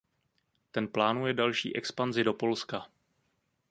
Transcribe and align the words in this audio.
Ten 0.71 0.87
plánuje 0.87 1.33
další 1.33 1.75
expanzi 1.75 2.23
do 2.23 2.33
Polska. 2.33 2.87